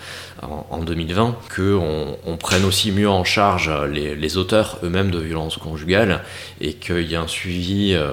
en, 0.42 0.78
2020, 0.78 1.36
qu'on 1.54 2.18
on 2.24 2.36
prenne 2.36 2.64
aussi 2.64 2.92
mieux 2.92 3.08
en 3.08 3.24
charge 3.24 3.70
les, 3.90 4.36
auteurs 4.36 4.78
eux-mêmes 4.82 5.10
de 5.10 5.18
violences 5.18 5.35
conjugales 5.60 6.22
et 6.60 6.74
qu'il 6.74 7.02
y 7.02 7.14
ait 7.14 7.16
un 7.16 7.26
suivi 7.26 7.94
euh, 7.94 8.12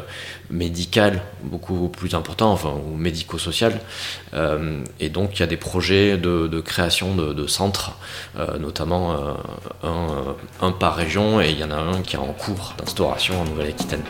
médical 0.49 1.21
beaucoup 1.43 1.89
plus 1.89 2.13
important, 2.15 2.51
enfin, 2.51 2.73
ou 2.85 2.95
médico-social. 2.95 3.79
Euh, 4.33 4.83
et 4.99 5.09
donc, 5.09 5.37
il 5.37 5.39
y 5.39 5.43
a 5.43 5.47
des 5.47 5.57
projets 5.57 6.17
de, 6.17 6.61
création 6.61 7.15
de, 7.15 7.47
centres, 7.47 7.97
euh, 8.37 8.57
notamment 8.57 9.15
un, 9.83 10.35
un, 10.61 10.71
par 10.71 10.95
région, 10.95 11.41
et 11.41 11.51
il 11.51 11.59
y 11.59 11.63
en 11.63 11.71
a 11.71 11.77
un 11.77 12.01
qui 12.01 12.15
est 12.15 12.19
en 12.19 12.33
cours 12.33 12.75
d'instauration 12.77 13.41
en 13.41 13.45
Nouvelle-Aquitaine. 13.45 14.03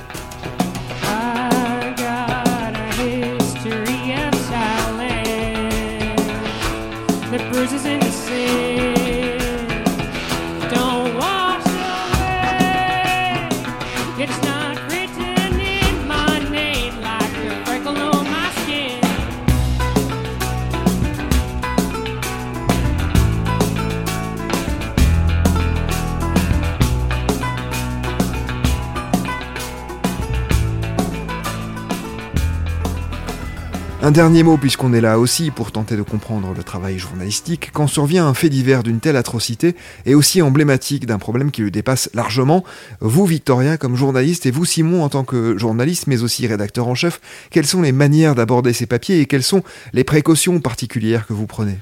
Un 34.05 34.11
dernier 34.11 34.43
mot, 34.43 34.57
puisqu'on 34.57 34.91
est 34.91 34.99
là 34.99 35.17
aussi 35.17 35.49
pour 35.49 35.71
tenter 35.71 35.95
de 35.95 36.01
comprendre 36.01 36.53
le 36.53 36.61
travail 36.61 36.99
journalistique, 36.99 37.69
quand 37.71 37.87
survient 37.87 38.27
un 38.27 38.33
fait 38.33 38.49
divers 38.49 38.83
d'une 38.83 38.99
telle 38.99 39.15
atrocité 39.15 39.77
et 40.05 40.13
aussi 40.13 40.41
emblématique 40.41 41.05
d'un 41.05 41.19
problème 41.19 41.51
qui 41.51 41.61
le 41.61 41.71
dépasse 41.71 42.09
largement, 42.13 42.65
vous 42.99 43.25
Victoria 43.25 43.77
comme 43.77 43.95
journaliste 43.95 44.45
et 44.45 44.51
vous 44.51 44.65
Simon 44.65 45.05
en 45.05 45.07
tant 45.07 45.23
que 45.23 45.57
journaliste 45.57 46.07
mais 46.07 46.21
aussi 46.21 46.45
rédacteur 46.47 46.89
en 46.89 46.95
chef, 46.95 47.21
quelles 47.49 47.65
sont 47.65 47.81
les 47.81 47.93
manières 47.93 48.35
d'aborder 48.35 48.73
ces 48.73 48.87
papiers 48.87 49.21
et 49.21 49.25
quelles 49.25 49.41
sont 49.41 49.63
les 49.93 50.03
précautions 50.03 50.59
particulières 50.59 51.25
que 51.25 51.31
vous 51.31 51.47
prenez? 51.47 51.77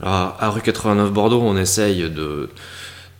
À 0.00 0.50
rue 0.50 0.60
89 0.60 1.12
Bordeaux, 1.12 1.42
on 1.42 1.56
essaye 1.56 2.08
de 2.08 2.50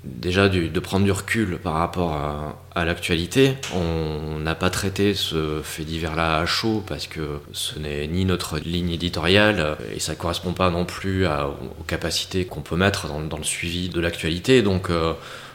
déjà 0.05 0.49
de 0.49 0.81
prendre 0.81 1.05
du 1.05 1.13
recul 1.13 1.59
par 1.59 1.75
rapport 1.75 2.13
à, 2.13 2.85
l'actualité. 2.85 3.55
On 3.73 4.41
n'a 4.41 4.57
pas 4.57 4.69
traité 4.69 5.15
ce 5.15 5.61
fait 5.63 5.85
divers-là 5.85 6.39
à 6.39 6.47
chaud 6.47 6.83
parce 6.87 7.07
que 7.07 7.39
ce 7.53 7.79
n'est 7.79 8.09
ni 8.09 8.25
notre 8.25 8.59
ligne 8.59 8.91
éditoriale 8.91 9.77
et 9.95 10.01
ça 10.01 10.13
ne 10.13 10.19
correspond 10.19 10.53
pas 10.53 10.71
non 10.71 10.85
plus 10.85 11.25
aux 11.27 11.85
capacités 11.87 12.45
qu'on 12.47 12.63
peut 12.63 12.77
mettre 12.77 13.07
dans, 13.09 13.39
le 13.39 13.45
suivi 13.45 13.89
de 13.89 14.01
l'actualité. 14.01 14.63
Donc 14.63 14.91
euh, 14.91 15.13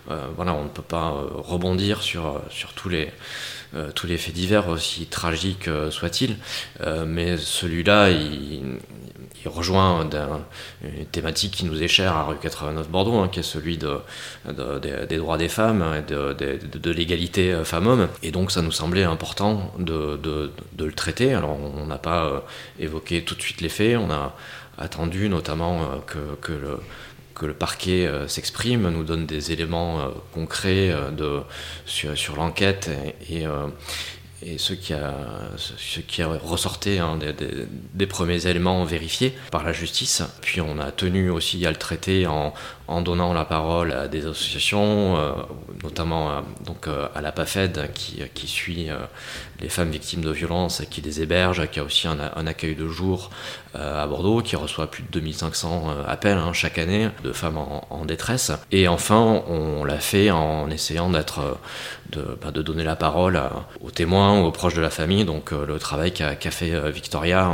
euh, 0.09 0.27
voilà, 0.35 0.53
on 0.53 0.63
ne 0.63 0.69
peut 0.69 0.81
pas 0.81 1.09
euh, 1.09 1.27
rebondir 1.33 2.01
sur, 2.01 2.41
sur 2.49 2.73
tous 2.73 2.87
les 2.87 3.09
tous 3.95 4.07
les 4.07 4.17
faits 4.17 4.33
divers, 4.33 4.69
aussi 4.69 5.05
tragiques 5.05 5.69
soient-ils. 5.91 6.37
mais 7.05 7.37
celui-là, 7.37 8.09
il, 8.09 8.79
rejoint 9.45 10.07
une 10.83 11.05
thématique 11.05 11.53
qui 11.53 11.65
nous 11.65 11.81
est 11.81 11.87
chère 11.87 12.13
à 12.13 12.23
rue 12.23 12.37
89 12.41 12.89
Bordeaux, 12.89 13.17
hein, 13.17 13.29
qui 13.29 13.39
est 13.39 13.43
celui 13.43 13.77
de, 13.77 13.99
des 15.07 15.17
droits 15.17 15.37
des 15.37 15.49
femmes 15.49 15.83
et 15.97 16.01
de, 16.01 16.91
l'égalité 16.91 17.53
euh, 17.53 17.63
femmes-hommes. 17.63 18.07
Et 18.23 18.31
donc 18.31 18.51
ça 18.51 18.61
nous 18.61 18.71
semblait 18.71 19.03
important 19.03 19.71
de, 19.79 20.19
le 20.77 20.91
traiter. 20.93 21.33
Alors 21.33 21.57
on 21.59 21.85
n'a 21.85 21.97
pas 21.97 22.25
euh, 22.25 22.39
évoqué 22.79 23.23
tout 23.23 23.35
de 23.35 23.41
suite 23.41 23.61
les 23.61 23.69
faits, 23.69 23.97
on 23.97 24.11
a 24.11 24.35
attendu 24.77 25.29
notamment 25.29 25.81
euh, 25.81 26.35
que, 26.41 26.51
le 26.51 26.79
que 27.39 27.45
le 27.45 27.53
parquet 27.53 28.09
s'exprime, 28.27 28.89
nous 28.89 29.03
donne 29.03 29.25
des 29.25 29.51
éléments 29.51 30.11
concrets 30.33 30.93
de, 31.11 31.39
sur, 31.85 32.35
l'enquête 32.35 32.89
et, 33.29 33.45
et 34.41 34.57
ce 34.57 34.73
qui 34.73 34.93
a, 34.93 35.13
hein, 36.99 37.19
des, 37.93 38.07
premiers 38.07 38.47
éléments 38.47 38.83
vérifiés 38.85 39.33
par 39.51 39.63
la 39.63 39.73
justice. 39.73 40.23
Puis 40.41 40.61
on 40.61 40.79
a 40.79 40.91
tenu 40.91 41.29
aussi 41.29 41.65
à 41.65 41.71
le 41.71 41.77
traiter 41.77 42.27
en, 42.27 42.53
en 42.89 43.01
donnant 43.01 43.33
la 43.33 43.45
parole 43.45 43.93
à 43.93 44.07
des 44.07 44.25
associations, 44.25 45.15
euh, 45.15 45.31
notamment 45.83 46.31
euh, 46.31 46.41
donc, 46.65 46.87
euh, 46.87 47.07
à 47.13 47.21
la 47.21 47.31
PAFED 47.31 47.91
qui, 47.93 48.47
suit 48.47 48.89
les 49.61 49.69
femmes 49.69 49.91
victimes 49.91 50.21
de 50.21 50.31
violences 50.31 50.81
et 50.81 50.87
qui 50.87 51.01
les 51.01 51.21
héberge, 51.21 51.69
qui 51.69 51.79
a 51.79 51.83
aussi 51.83 52.07
un, 52.07 52.47
accueil 52.47 52.73
de 52.73 52.87
jour 52.87 53.29
à 53.75 54.07
Bordeaux, 54.07 54.41
qui 54.41 54.55
reçoit 54.55 54.89
plus 54.89 55.03
de 55.03 55.09
2500 55.11 55.89
appels 56.07 56.37
hein, 56.37 56.51
chaque 56.51 56.79
année 56.79 57.09
de 57.23 57.31
femmes 57.31 57.57
en, 57.57 58.05
détresse. 58.05 58.51
Et 58.71 58.87
enfin, 58.87 59.43
on 59.47 59.83
l'a 59.83 59.99
fait 59.99 60.31
en 60.31 60.71
essayant 60.71 61.11
d'être, 61.11 61.59
de, 62.11 62.39
bah, 62.41 62.49
de, 62.49 62.63
donner 62.63 62.83
la 62.83 62.95
parole 62.95 63.39
aux 63.81 63.91
témoins, 63.91 64.41
aux 64.41 64.51
proches 64.51 64.73
de 64.73 64.81
la 64.81 64.89
famille, 64.89 65.25
donc 65.25 65.51
le 65.51 65.77
travail 65.77 66.11
qu'a 66.11 66.51
fait 66.51 66.89
Victoria 66.89 67.51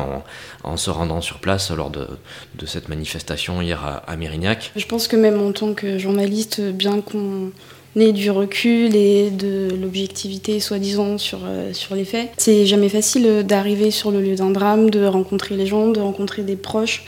en, 0.64 0.78
se 0.78 0.90
rendant 0.90 1.20
sur 1.20 1.40
place 1.40 1.72
lors 1.72 1.90
de, 1.90 2.08
de 2.56 2.66
cette 2.66 2.88
manifestation 2.88 3.62
hier 3.62 3.84
à, 3.84 3.98
à 4.10 4.16
Mérignac. 4.16 4.72
Je 4.78 4.86
pense 4.86 5.10
que 5.10 5.18
même 5.26 5.42
en 5.42 5.52
tant 5.52 5.74
que 5.74 5.98
journaliste, 5.98 6.62
bien 6.62 7.02
qu'on 7.02 7.52
ait 7.96 8.12
du 8.12 8.30
recul 8.30 8.96
et 8.96 9.32
de 9.32 9.70
l'objectivité 9.82 10.60
soi-disant 10.60 11.18
sur, 11.18 11.40
euh, 11.46 11.74
sur 11.74 11.96
les 11.96 12.06
faits, 12.06 12.30
c'est 12.38 12.66
jamais 12.66 12.90
facile 12.90 13.44
d'arriver 13.44 13.90
sur 13.90 14.12
le 14.12 14.22
lieu 14.22 14.36
d'un 14.36 14.52
drame, 14.52 14.90
de 14.90 15.06
rencontrer 15.06 15.56
les 15.56 15.66
gens, 15.66 15.88
de 15.88 16.00
rencontrer 16.00 16.44
des 16.44 16.56
proches 16.56 17.06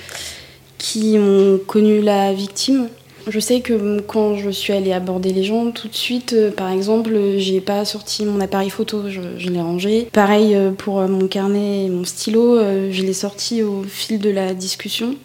qui 0.77 1.17
ont 1.19 1.59
connu 1.67 2.01
la 2.01 2.33
victime. 2.33 2.88
Je 3.27 3.39
sais 3.39 3.59
que 3.59 4.00
quand 4.00 4.38
je 4.38 4.50
suis 4.50 4.71
allée 4.71 4.93
aborder 4.93 5.33
les 5.33 5.43
gens, 5.43 5.71
tout 5.71 5.89
de 5.89 5.95
suite, 5.95 6.33
euh, 6.33 6.50
par 6.50 6.71
exemple, 6.71 7.13
j'ai 7.38 7.62
pas 7.62 7.86
sorti 7.86 8.25
mon 8.25 8.39
appareil 8.39 8.69
photo, 8.69 9.09
je, 9.09 9.21
je 9.38 9.50
l'ai 9.50 9.62
rangé. 9.62 10.07
Pareil 10.12 10.55
euh, 10.55 10.71
pour 10.71 11.01
mon 11.01 11.27
carnet 11.27 11.86
et 11.86 11.89
mon 11.89 12.05
stylo, 12.05 12.57
je 12.89 13.01
l'ai 13.03 13.13
sorti 13.13 13.62
au 13.62 13.83
fil 13.83 14.19
de 14.19 14.29
la 14.29 14.53
discussion 14.55 15.15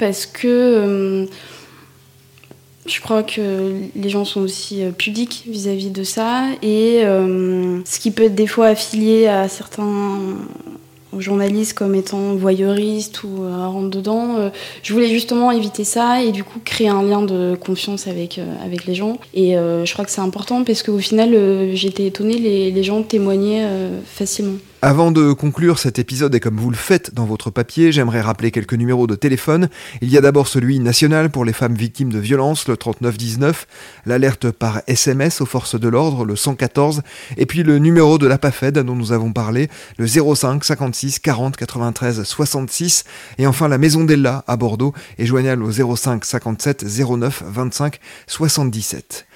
parce 0.00 0.24
que 0.24 0.48
euh, 0.48 1.26
je 2.86 3.00
crois 3.00 3.22
que 3.22 3.74
les 3.94 4.08
gens 4.08 4.24
sont 4.24 4.40
aussi 4.40 4.82
euh, 4.82 4.90
pudiques 4.90 5.44
vis-à-vis 5.46 5.90
de 5.90 6.02
ça 6.02 6.46
et 6.62 7.02
euh, 7.04 7.80
ce 7.84 8.00
qui 8.00 8.10
peut 8.10 8.24
être 8.24 8.34
des 8.34 8.46
fois 8.46 8.68
affilié 8.68 9.26
à 9.26 9.46
certains 9.48 10.18
journalistes 11.18 11.74
comme 11.74 11.94
étant 11.94 12.34
voyeuristes 12.34 13.24
ou 13.24 13.42
rentre 13.42 13.90
dedans. 13.90 14.50
je 14.82 14.92
voulais 14.92 15.08
justement 15.08 15.50
éviter 15.50 15.82
ça 15.82 16.22
et 16.22 16.30
du 16.30 16.44
coup 16.44 16.60
créer 16.64 16.88
un 16.88 17.02
lien 17.02 17.20
de 17.20 17.58
confiance 17.60 18.06
avec, 18.06 18.40
avec 18.64 18.86
les 18.86 18.94
gens. 18.94 19.18
Et 19.34 19.54
je 19.54 19.92
crois 19.92 20.04
que 20.04 20.12
c'est 20.12 20.20
important 20.20 20.62
parce 20.62 20.84
qu'au 20.84 20.98
final, 20.98 21.36
j'étais 21.74 22.06
étonnée, 22.06 22.38
les 22.38 22.82
gens 22.84 23.02
témoignaient 23.02 23.66
facilement. 24.06 24.58
Avant 24.82 25.10
de 25.10 25.34
conclure 25.34 25.78
cet 25.78 25.98
épisode 25.98 26.34
et 26.34 26.40
comme 26.40 26.56
vous 26.56 26.70
le 26.70 26.76
faites 26.76 27.12
dans 27.12 27.26
votre 27.26 27.50
papier, 27.50 27.92
j'aimerais 27.92 28.22
rappeler 28.22 28.50
quelques 28.50 28.72
numéros 28.72 29.06
de 29.06 29.14
téléphone. 29.14 29.68
Il 30.00 30.08
y 30.08 30.16
a 30.16 30.22
d'abord 30.22 30.48
celui 30.48 30.78
national 30.80 31.28
pour 31.28 31.44
les 31.44 31.52
femmes 31.52 31.74
victimes 31.74 32.10
de 32.10 32.18
violences, 32.18 32.66
le 32.66 32.78
3919, 32.78 33.66
l'alerte 34.06 34.50
par 34.50 34.80
SMS 34.86 35.42
aux 35.42 35.46
forces 35.46 35.78
de 35.78 35.86
l'ordre, 35.86 36.24
le 36.24 36.34
114, 36.34 37.02
et 37.36 37.44
puis 37.44 37.62
le 37.62 37.78
numéro 37.78 38.16
de 38.16 38.26
la 38.26 38.38
PAFED 38.38 38.78
dont 38.78 38.96
nous 38.96 39.12
avons 39.12 39.34
parlé, 39.34 39.68
le 39.98 40.06
05 40.06 40.64
56 40.64 41.18
40 41.18 41.58
93 41.58 42.24
66, 42.24 43.04
et 43.36 43.46
enfin 43.46 43.68
la 43.68 43.76
Maison 43.76 44.04
d'Ella 44.04 44.44
à 44.46 44.56
Bordeaux 44.56 44.94
est 45.18 45.26
joignable 45.26 45.62
au 45.62 45.72
05 45.94 46.24
57 46.24 46.86
09 46.86 47.42
25 47.46 48.00
77. 48.26 49.26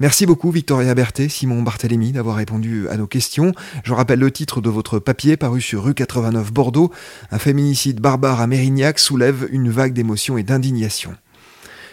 Merci 0.00 0.26
beaucoup 0.26 0.50
Victoria 0.50 0.94
Berthet, 0.94 1.28
Simon 1.28 1.62
Barthélémy 1.62 2.12
d'avoir 2.12 2.36
répondu 2.36 2.88
à 2.88 2.96
nos 2.96 3.06
questions. 3.06 3.52
Je 3.84 3.92
rappelle 3.92 4.18
le 4.18 4.30
titre 4.30 4.60
de 4.60 4.70
votre 4.70 4.98
papier 4.98 5.36
paru 5.36 5.60
sur 5.60 5.84
rue 5.84 5.94
89 5.94 6.52
Bordeaux. 6.52 6.90
Un 7.30 7.38
féminicide 7.38 8.00
barbare 8.00 8.40
à 8.40 8.46
Mérignac 8.46 8.98
soulève 8.98 9.48
une 9.50 9.70
vague 9.70 9.92
d'émotion 9.92 10.38
et 10.38 10.42
d'indignation. 10.42 11.14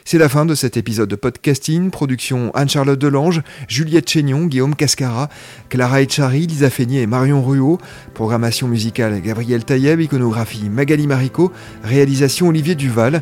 C'est 0.06 0.18
la 0.18 0.28
fin 0.28 0.48
de 0.48 0.56
cet 0.56 0.76
épisode 0.76 1.08
de 1.08 1.16
podcasting. 1.16 1.92
Production 1.92 2.50
Anne-Charlotte 2.56 2.98
Delange, 2.98 3.44
Juliette 3.68 4.10
Chénion, 4.10 4.46
Guillaume 4.46 4.76
Cascara, 4.76 5.30
Clara 5.70 6.02
Echari, 6.02 6.48
Lisa 6.48 6.72
Feignet 6.72 7.04
et 7.04 7.06
Marion 7.06 7.44
Ruot. 7.44 7.78
Programmation 8.16 8.68
musicale 8.68 9.22
Gabriel 9.22 9.66
Taïeb, 9.66 10.02
iconographie 10.02 10.68
Magali 10.68 11.06
Marico, 11.06 11.52
réalisation 11.84 12.48
Olivier 12.48 12.74
Duval. 12.74 13.22